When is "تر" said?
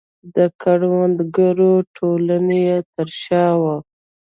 2.93-3.07